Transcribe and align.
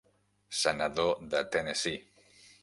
Senador 0.61 1.13
de 1.35 1.43
Tennessee. 1.57 2.01